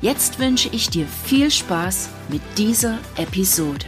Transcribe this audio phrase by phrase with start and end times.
[0.00, 3.84] Jetzt wünsche ich dir viel Spaß mit dieser Episode.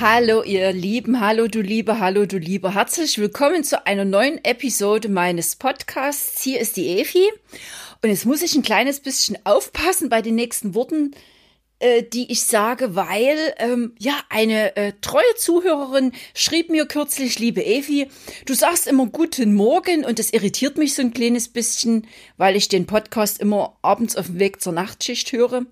[0.00, 2.74] Hallo ihr Lieben, hallo du Liebe, hallo du Liebe.
[2.74, 6.42] Herzlich willkommen zu einer neuen Episode meines Podcasts.
[6.42, 7.30] Hier ist die Efi
[8.02, 11.14] und jetzt muss ich ein kleines bisschen aufpassen bei den nächsten Worten,
[11.84, 17.62] äh, die ich sage, weil ähm, ja eine äh, treue Zuhörerin schrieb mir kürzlich, liebe
[17.62, 18.08] Evi,
[18.46, 22.06] du sagst immer guten Morgen und das irritiert mich so ein kleines bisschen,
[22.38, 25.66] weil ich den Podcast immer abends auf dem Weg zur Nachtschicht höre.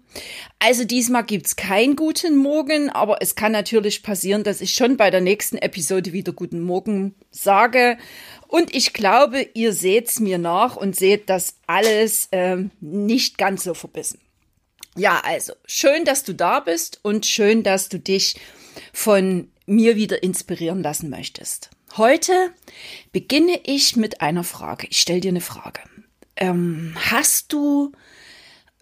[0.59, 5.11] Also diesmal gibt's kein guten Morgen, aber es kann natürlich passieren, dass ich schon bei
[5.11, 7.97] der nächsten Episode wieder guten Morgen sage.
[8.49, 13.73] Und ich glaube, ihr seht's mir nach und seht das alles ähm, nicht ganz so
[13.73, 14.21] verbissen.
[14.97, 18.37] Ja, also schön, dass du da bist und schön, dass du dich
[18.93, 21.71] von mir wieder inspirieren lassen möchtest.
[21.97, 22.33] Heute
[23.13, 24.87] beginne ich mit einer Frage.
[24.91, 25.81] Ich stelle dir eine Frage.
[26.37, 27.93] Ähm, hast du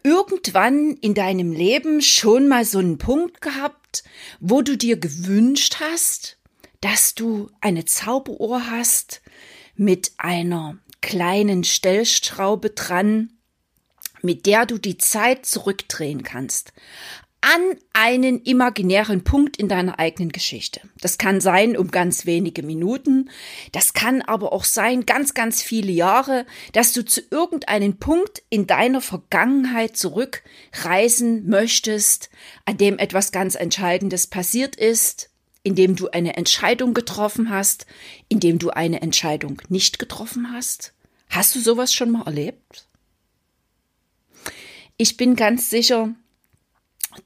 [0.02, 4.04] irgendwann in deinem Leben schon mal so einen Punkt gehabt,
[4.40, 6.38] wo du dir gewünscht hast,
[6.80, 9.22] dass du eine Zauberuhr hast
[9.76, 13.39] mit einer kleinen Stellschraube dran,
[14.22, 16.72] mit der du die Zeit zurückdrehen kannst
[17.40, 20.82] an einen imaginären Punkt in deiner eigenen Geschichte.
[21.00, 23.30] Das kann sein um ganz wenige Minuten,
[23.72, 28.66] das kann aber auch sein ganz, ganz viele Jahre, dass du zu irgendeinem Punkt in
[28.66, 32.30] deiner Vergangenheit zurückreisen möchtest,
[32.66, 35.30] an dem etwas ganz Entscheidendes passiert ist,
[35.62, 37.86] in dem du eine Entscheidung getroffen hast,
[38.28, 40.92] in dem du eine Entscheidung nicht getroffen hast.
[41.30, 42.89] Hast du sowas schon mal erlebt?
[45.02, 46.10] Ich bin ganz sicher,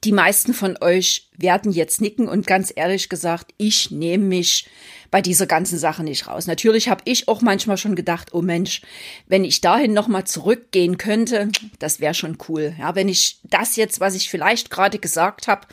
[0.05, 4.69] die meisten von euch werden jetzt nicken und ganz ehrlich gesagt, ich nehme mich
[5.11, 6.47] bei dieser ganzen Sache nicht raus.
[6.47, 8.81] Natürlich habe ich auch manchmal schon gedacht, oh Mensch,
[9.27, 12.73] wenn ich dahin nochmal zurückgehen könnte, das wäre schon cool.
[12.79, 15.67] Ja, wenn ich das jetzt, was ich vielleicht gerade gesagt habe,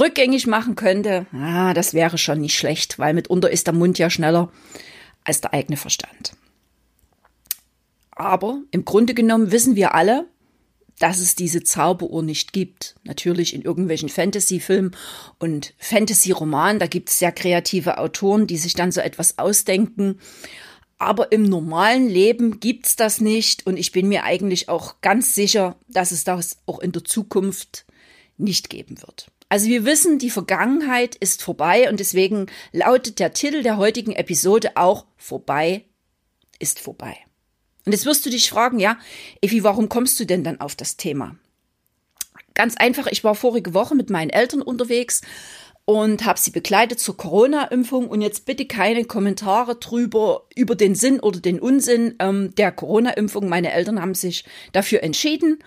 [0.00, 4.08] rückgängig machen könnte, ah, das wäre schon nicht schlecht, weil mitunter ist der Mund ja
[4.08, 4.50] schneller
[5.22, 6.32] als der eigene Verstand.
[8.12, 10.31] Aber im Grunde genommen wissen wir alle,
[10.98, 12.94] dass es diese Zauberuhr nicht gibt.
[13.04, 14.94] Natürlich in irgendwelchen Fantasy-Filmen
[15.38, 20.18] und Fantasy-Romanen, da gibt es sehr kreative Autoren, die sich dann so etwas ausdenken.
[20.98, 25.76] Aber im normalen Leben gibt's das nicht und ich bin mir eigentlich auch ganz sicher,
[25.88, 27.84] dass es das auch in der Zukunft
[28.38, 29.26] nicht geben wird.
[29.48, 34.76] Also wir wissen, die Vergangenheit ist vorbei und deswegen lautet der Titel der heutigen Episode
[34.76, 35.84] auch Vorbei
[36.58, 37.18] ist vorbei.
[37.84, 38.98] Und jetzt wirst du dich fragen, ja,
[39.40, 41.36] Effi, warum kommst du denn dann auf das Thema?
[42.54, 45.22] Ganz einfach, ich war vorige Woche mit meinen Eltern unterwegs
[45.84, 51.18] und habe sie begleitet zur Corona-Impfung und jetzt bitte keine Kommentare drüber über den Sinn
[51.18, 53.48] oder den Unsinn ähm, der Corona-Impfung.
[53.48, 55.58] Meine Eltern haben sich dafür entschieden.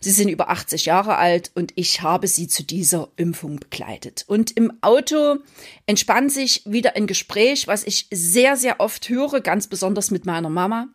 [0.00, 4.24] Sie sind über 80 Jahre alt und ich habe sie zu dieser Impfung begleitet.
[4.28, 5.38] Und im Auto
[5.86, 10.50] entspann sich wieder ein Gespräch, was ich sehr, sehr oft höre, ganz besonders mit meiner
[10.50, 10.88] Mama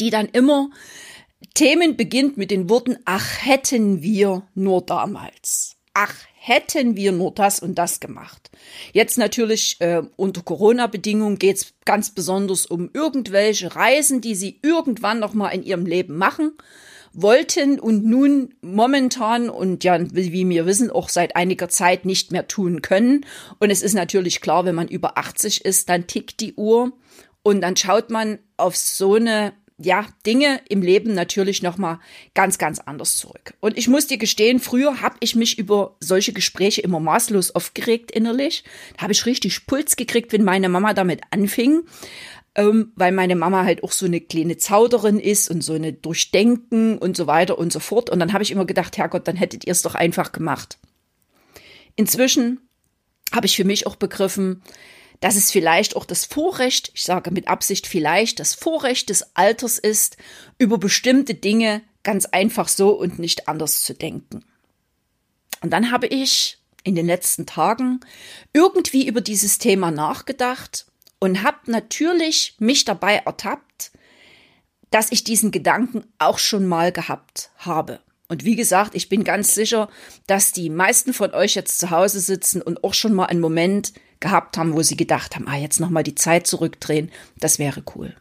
[0.00, 0.70] die dann immer
[1.54, 5.76] Themen beginnt mit den Worten, ach hätten wir nur damals.
[5.94, 8.50] Ach hätten wir nur das und das gemacht.
[8.92, 15.18] Jetzt natürlich äh, unter Corona-Bedingungen geht es ganz besonders um irgendwelche Reisen, die sie irgendwann
[15.18, 16.52] noch mal in ihrem Leben machen
[17.12, 22.46] wollten und nun momentan und ja, wie wir wissen, auch seit einiger Zeit nicht mehr
[22.46, 23.24] tun können.
[23.58, 26.92] Und es ist natürlich klar, wenn man über 80 ist, dann tickt die Uhr
[27.42, 31.98] und dann schaut man auf so eine ja, Dinge im Leben natürlich nochmal
[32.34, 33.54] ganz, ganz anders zurück.
[33.60, 38.10] Und ich muss dir gestehen, früher habe ich mich über solche Gespräche immer maßlos aufgeregt
[38.10, 38.64] innerlich.
[38.96, 41.82] Da habe ich richtig Puls gekriegt, wenn meine Mama damit anfing,
[42.54, 46.96] ähm, weil meine Mama halt auch so eine kleine Zauderin ist und so eine Durchdenken
[46.96, 48.08] und so weiter und so fort.
[48.08, 50.78] Und dann habe ich immer gedacht, Herrgott, dann hättet ihr es doch einfach gemacht.
[51.96, 52.60] Inzwischen
[53.34, 54.62] habe ich für mich auch begriffen,
[55.20, 59.78] dass es vielleicht auch das Vorrecht, ich sage mit Absicht vielleicht, das Vorrecht des Alters
[59.78, 60.16] ist,
[60.58, 64.44] über bestimmte Dinge ganz einfach so und nicht anders zu denken.
[65.62, 68.00] Und dann habe ich in den letzten Tagen
[68.52, 70.86] irgendwie über dieses Thema nachgedacht
[71.18, 73.90] und habe natürlich mich dabei ertappt,
[74.90, 78.00] dass ich diesen Gedanken auch schon mal gehabt habe.
[78.28, 79.88] Und wie gesagt, ich bin ganz sicher,
[80.26, 83.92] dass die meisten von euch jetzt zu Hause sitzen und auch schon mal einen Moment
[84.20, 87.82] gehabt haben, wo sie gedacht haben, ah, jetzt noch mal die Zeit zurückdrehen, das wäre
[87.94, 88.14] cool.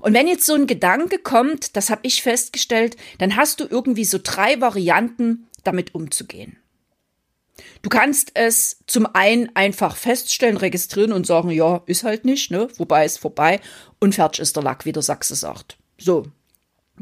[0.00, 4.04] Und wenn jetzt so ein Gedanke kommt, das habe ich festgestellt, dann hast du irgendwie
[4.04, 6.56] so drei Varianten, damit umzugehen.
[7.82, 12.68] Du kannst es zum einen einfach feststellen, registrieren und sagen, ja, ist halt nicht, ne?
[12.76, 13.60] Wobei ist vorbei
[14.00, 15.76] und fertig ist der Lack, wie der Sachse sagt.
[15.98, 16.26] So.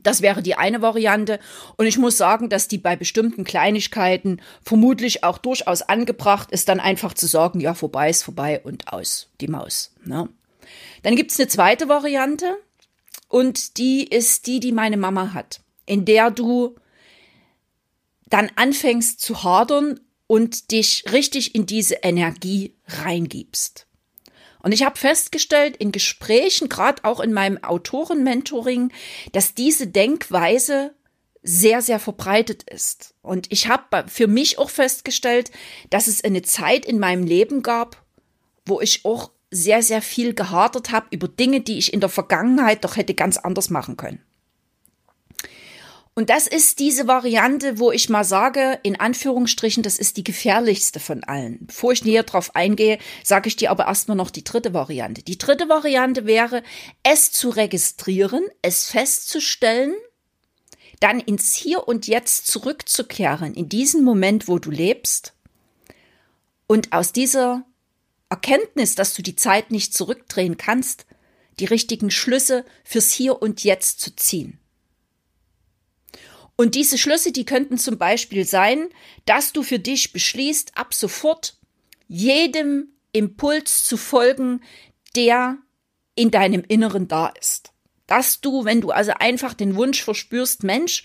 [0.03, 1.39] Das wäre die eine Variante.
[1.77, 6.81] Und ich muss sagen, dass die bei bestimmten Kleinigkeiten vermutlich auch durchaus angebracht ist, dann
[6.81, 9.93] einfach zu sagen, ja, vorbei ist vorbei und aus, die Maus.
[10.05, 10.29] Ne?
[11.03, 12.57] Dann gibt's eine zweite Variante
[13.29, 16.77] und die ist die, die meine Mama hat, in der du
[18.29, 23.87] dann anfängst zu hadern und dich richtig in diese Energie reingibst.
[24.63, 28.93] Und ich habe festgestellt in Gesprächen, gerade auch in meinem Autorenmentoring,
[29.33, 30.95] dass diese Denkweise
[31.43, 33.15] sehr, sehr verbreitet ist.
[33.23, 35.51] Und ich habe für mich auch festgestellt,
[35.89, 38.05] dass es eine Zeit in meinem Leben gab,
[38.67, 42.85] wo ich auch sehr, sehr viel gehadert habe über Dinge, die ich in der Vergangenheit
[42.85, 44.23] doch hätte ganz anders machen können.
[46.15, 51.01] Und das ist diese Variante, wo ich mal sage, in Anführungsstrichen, das ist die gefährlichste
[51.01, 51.67] von allen.
[51.67, 55.23] Bevor ich näher drauf eingehe, sage ich dir aber erstmal noch die dritte Variante.
[55.23, 56.63] Die dritte Variante wäre,
[57.03, 59.95] es zu registrieren, es festzustellen,
[60.99, 65.33] dann ins Hier und Jetzt zurückzukehren, in diesen Moment, wo du lebst,
[66.67, 67.65] und aus dieser
[68.29, 71.05] Erkenntnis, dass du die Zeit nicht zurückdrehen kannst,
[71.59, 74.60] die richtigen Schlüsse fürs Hier und Jetzt zu ziehen.
[76.61, 78.91] Und diese Schlüsse, die könnten zum Beispiel sein,
[79.25, 81.57] dass du für dich beschließt, ab sofort
[82.07, 84.61] jedem Impuls zu folgen,
[85.17, 85.57] der
[86.17, 87.73] in deinem Inneren da ist.
[88.07, 91.05] Dass du, wenn du also einfach den Wunsch verspürst, Mensch,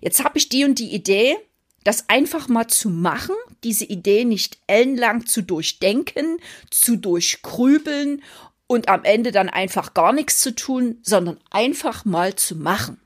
[0.00, 1.36] jetzt habe ich die und die Idee,
[1.84, 6.38] das einfach mal zu machen, diese Idee nicht ellenlang zu durchdenken,
[6.68, 8.24] zu durchgrübeln
[8.66, 13.00] und am Ende dann einfach gar nichts zu tun, sondern einfach mal zu machen.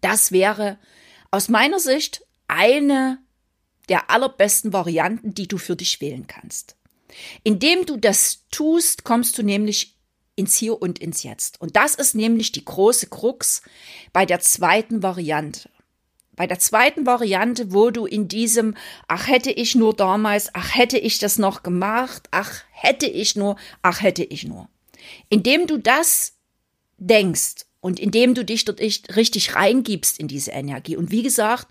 [0.00, 0.78] Das wäre
[1.30, 3.18] aus meiner Sicht eine
[3.88, 6.76] der allerbesten Varianten, die du für dich wählen kannst.
[7.44, 9.96] Indem du das tust, kommst du nämlich
[10.34, 11.60] ins Hier und ins Jetzt.
[11.60, 13.62] Und das ist nämlich die große Krux
[14.12, 15.70] bei der zweiten Variante.
[16.34, 18.76] Bei der zweiten Variante, wo du in diesem,
[19.08, 23.56] ach hätte ich nur damals, ach hätte ich das noch gemacht, ach hätte ich nur,
[23.80, 24.68] ach hätte ich nur.
[25.30, 26.34] Indem du das
[26.98, 30.96] denkst und indem du dich dort richtig reingibst in diese Energie.
[30.96, 31.68] Und wie gesagt,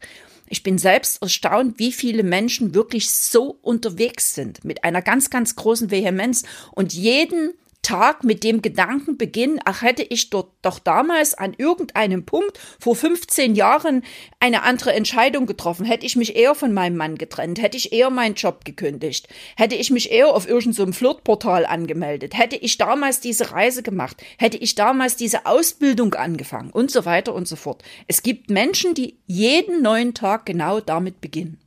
[0.48, 5.58] ich bin selbst erstaunt, wie viele Menschen wirklich so unterwegs sind mit einer ganz, ganz
[5.58, 7.52] großen Vehemenz und jeden
[7.86, 12.96] Tag mit dem Gedanken beginnen, ach hätte ich dort doch damals an irgendeinem Punkt vor
[12.96, 14.04] 15 Jahren
[14.40, 18.10] eine andere Entscheidung getroffen, hätte ich mich eher von meinem Mann getrennt, hätte ich eher
[18.10, 23.20] meinen Job gekündigt, hätte ich mich eher auf irgendeinem so Flirtportal angemeldet, hätte ich damals
[23.20, 27.84] diese Reise gemacht, hätte ich damals diese Ausbildung angefangen und so weiter und so fort.
[28.08, 31.60] Es gibt Menschen, die jeden neuen Tag genau damit beginnen.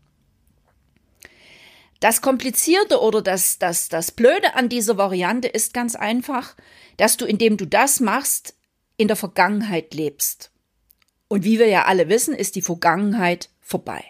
[2.01, 6.55] Das Komplizierte oder das, das, das Blöde an dieser Variante ist ganz einfach,
[6.97, 8.55] dass du, indem du das machst,
[8.97, 10.51] in der Vergangenheit lebst.
[11.29, 14.05] Und wie wir ja alle wissen, ist die Vergangenheit vorbei.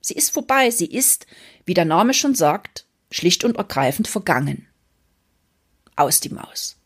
[0.00, 1.26] Sie ist vorbei, sie ist,
[1.64, 4.66] wie der Name schon sagt, schlicht und ergreifend vergangen.
[5.96, 6.76] Aus die Maus.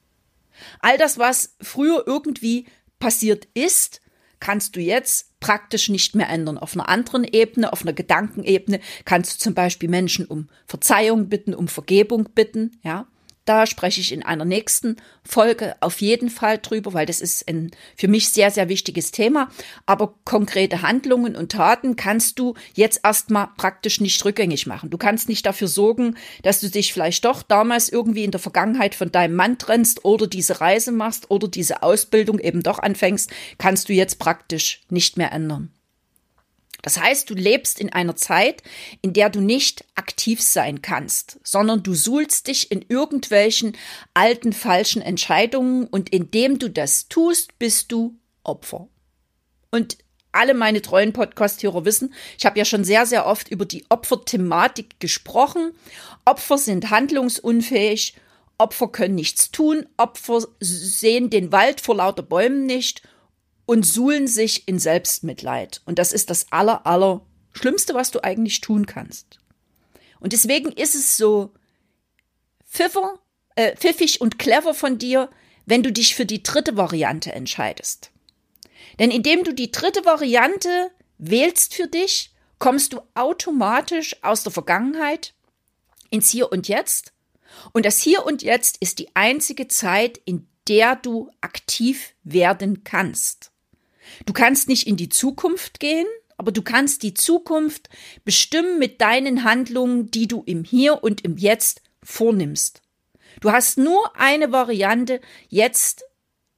[0.80, 2.66] All das, was früher irgendwie
[2.98, 4.00] passiert ist,
[4.40, 6.58] kannst du jetzt praktisch nicht mehr ändern.
[6.58, 11.54] Auf einer anderen Ebene, auf einer Gedankenebene kannst du zum Beispiel Menschen um Verzeihung bitten,
[11.54, 13.06] um Vergebung bitten, ja.
[13.46, 17.70] Da spreche ich in einer nächsten Folge auf jeden Fall drüber, weil das ist ein
[17.96, 19.50] für mich sehr, sehr wichtiges Thema.
[19.86, 24.90] Aber konkrete Handlungen und Taten kannst du jetzt erstmal praktisch nicht rückgängig machen.
[24.90, 28.96] Du kannst nicht dafür sorgen, dass du dich vielleicht doch damals irgendwie in der Vergangenheit
[28.96, 33.88] von deinem Mann trennst oder diese Reise machst oder diese Ausbildung eben doch anfängst, kannst
[33.88, 35.70] du jetzt praktisch nicht mehr ändern.
[36.86, 38.62] Das heißt, du lebst in einer Zeit,
[39.02, 43.76] in der du nicht aktiv sein kannst, sondern du suhlst dich in irgendwelchen
[44.14, 48.14] alten falschen Entscheidungen und indem du das tust, bist du
[48.44, 48.86] Opfer.
[49.72, 49.98] Und
[50.30, 55.00] alle meine treuen Podcast-Hörer wissen, ich habe ja schon sehr, sehr oft über die Opferthematik
[55.00, 55.72] gesprochen.
[56.24, 58.14] Opfer sind handlungsunfähig,
[58.58, 63.02] Opfer können nichts tun, Opfer sehen den Wald vor lauter Bäumen nicht
[63.66, 65.82] und suhlen sich in Selbstmitleid.
[65.84, 69.38] Und das ist das aller, aller Schlimmste, was du eigentlich tun kannst.
[70.20, 71.52] Und deswegen ist es so
[72.64, 73.18] pfiffer,
[73.56, 75.30] äh, pfiffig und clever von dir,
[75.66, 78.10] wenn du dich für die dritte Variante entscheidest.
[78.98, 85.34] Denn indem du die dritte Variante wählst für dich, kommst du automatisch aus der Vergangenheit
[86.10, 87.12] ins Hier und Jetzt.
[87.72, 93.50] Und das Hier und Jetzt ist die einzige Zeit, in der du aktiv werden kannst.
[94.24, 97.88] Du kannst nicht in die Zukunft gehen, aber du kannst die Zukunft
[98.24, 102.82] bestimmen mit deinen Handlungen, die du im Hier und im Jetzt vornimmst.
[103.40, 106.04] Du hast nur eine Variante, jetzt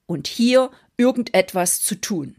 [0.06, 2.36] und hier irgendetwas zu tun.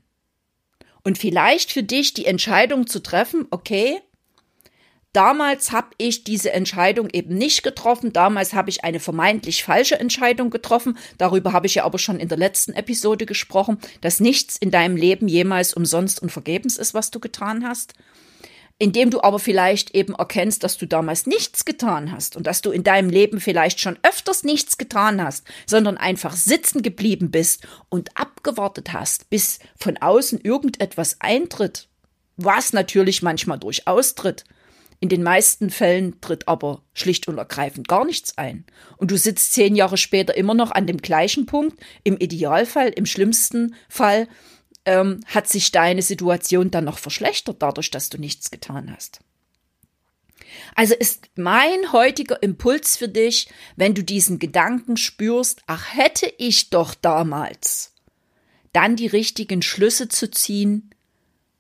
[1.04, 4.02] Und vielleicht für dich die Entscheidung zu treffen, okay,
[5.14, 8.14] Damals habe ich diese Entscheidung eben nicht getroffen.
[8.14, 10.98] Damals habe ich eine vermeintlich falsche Entscheidung getroffen.
[11.18, 14.96] Darüber habe ich ja aber schon in der letzten Episode gesprochen, dass nichts in deinem
[14.96, 17.96] Leben jemals umsonst und vergebens ist, was du getan hast
[18.82, 22.72] indem du aber vielleicht eben erkennst, dass du damals nichts getan hast und dass du
[22.72, 28.16] in deinem Leben vielleicht schon öfters nichts getan hast, sondern einfach sitzen geblieben bist und
[28.18, 31.90] abgewartet hast, bis von außen irgendetwas eintritt,
[32.38, 34.46] was natürlich manchmal durchaus tritt.
[35.02, 38.66] In den meisten Fällen tritt aber schlicht und ergreifend gar nichts ein.
[38.98, 43.06] Und du sitzt zehn Jahre später immer noch an dem gleichen Punkt, im Idealfall, im
[43.06, 44.28] schlimmsten Fall,
[44.86, 49.22] ähm, hat sich deine Situation dann noch verschlechtert dadurch, dass du nichts getan hast.
[50.76, 56.70] Also ist mein heutiger Impuls für dich, wenn du diesen Gedanken spürst, ach hätte ich
[56.72, 57.94] doch damals,
[58.74, 60.90] dann die richtigen Schlüsse zu ziehen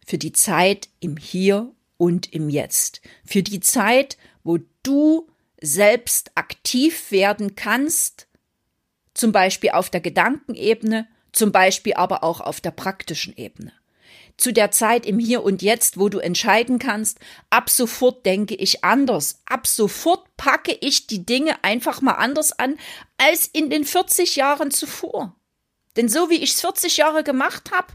[0.05, 5.27] für die Zeit im Hier und im Jetzt, für die Zeit, wo du
[5.62, 8.27] selbst aktiv werden kannst,
[9.13, 13.74] zum Beispiel auf der Gedankenebene zum Beispiel aber auch auf der praktischen Ebene.
[14.38, 18.84] Zu der Zeit im Hier und Jetzt, wo du entscheiden kannst, ab sofort denke ich
[18.86, 22.77] anders, ab sofort packe ich die Dinge einfach mal anders an
[23.18, 25.36] als in den 40 Jahren zuvor.
[25.98, 27.94] Denn so wie ich es 40 Jahre gemacht habe,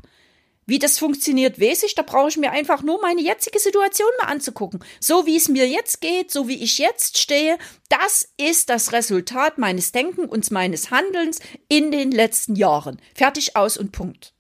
[0.67, 4.29] wie das funktioniert, weiß ich, da brauche ich mir einfach nur meine jetzige Situation mal
[4.29, 4.83] anzugucken.
[5.01, 9.59] So wie es mir jetzt geht, so wie ich jetzt stehe, das ist das Resultat
[9.59, 13.01] meines Denkens und meines Handelns in den letzten Jahren.
[13.15, 14.33] Fertig aus und Punkt.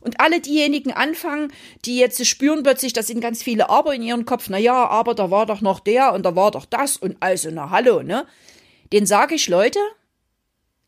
[0.00, 1.50] Und alle diejenigen anfangen,
[1.86, 5.14] die jetzt spüren plötzlich, da sind ganz viele Aber in ihrem Kopf, na ja, aber
[5.14, 8.26] da war doch noch der und da war doch das und also, na hallo, ne?
[8.92, 9.78] Den sage ich, Leute,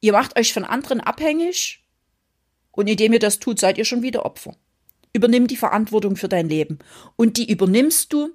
[0.00, 1.82] ihr macht euch von anderen abhängig
[2.72, 4.54] und indem ihr das tut, seid ihr schon wieder Opfer.
[5.16, 6.78] Übernimm die Verantwortung für dein Leben.
[7.16, 8.30] Und die übernimmst du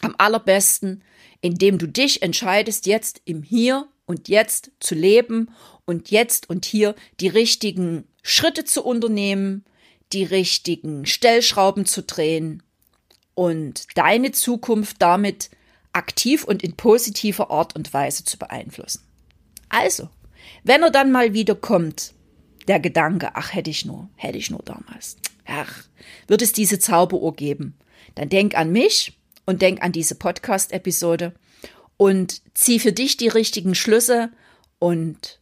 [0.00, 1.02] am allerbesten,
[1.42, 5.50] indem du dich entscheidest, jetzt im Hier und Jetzt zu leben
[5.84, 9.64] und jetzt und hier die richtigen Schritte zu unternehmen,
[10.12, 12.62] die richtigen Stellschrauben zu drehen
[13.34, 15.50] und deine Zukunft damit
[15.92, 19.02] aktiv und in positiver Art und Weise zu beeinflussen.
[19.68, 20.08] Also,
[20.64, 22.14] wenn er dann mal wieder kommt,
[22.68, 25.16] der Gedanke, ach hätte ich nur, hätte ich nur damals.
[25.46, 25.84] Ach,
[26.26, 27.76] wird es diese Zauberuhr geben?
[28.14, 31.34] Dann denk an mich und denk an diese Podcast-Episode
[31.96, 34.30] und zieh für dich die richtigen Schlüsse
[34.78, 35.40] und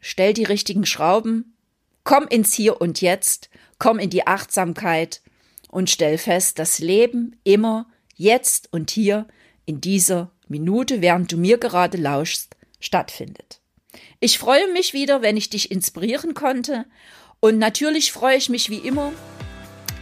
[0.00, 1.56] stell die richtigen Schrauben.
[2.04, 5.20] Komm ins Hier und Jetzt, komm in die Achtsamkeit
[5.68, 9.26] und stell fest, das Leben immer jetzt und hier
[9.66, 13.60] in dieser Minute, während du mir gerade lauschst, stattfindet.
[14.20, 16.86] Ich freue mich wieder, wenn ich dich inspirieren konnte.
[17.40, 19.12] Und natürlich freue ich mich wie immer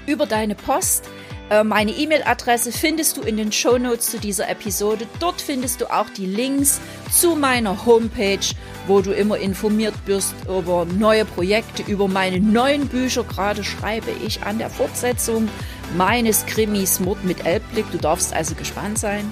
[0.06, 1.04] über deine Post.
[1.50, 5.06] Äh, meine E-Mail-Adresse findest du in den Show Notes zu dieser Episode.
[5.20, 8.46] Dort findest du auch die Links zu meiner Homepage,
[8.86, 13.24] wo du immer informiert wirst über neue Projekte, über meine neuen Bücher.
[13.24, 15.48] Gerade schreibe ich an der Fortsetzung
[15.96, 17.90] meines Krimis Mord mit Elbblick.
[17.90, 19.30] Du darfst also gespannt sein.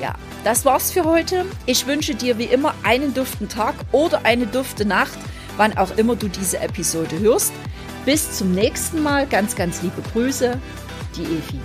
[0.00, 0.14] Ja,
[0.44, 1.44] das war's für heute.
[1.66, 5.18] Ich wünsche dir wie immer einen duften Tag oder eine dufte Nacht,
[5.60, 7.52] wann auch immer du diese Episode hörst.
[8.06, 9.26] Bis zum nächsten Mal.
[9.26, 10.58] Ganz, ganz liebe Grüße.
[11.14, 11.60] Die Evi.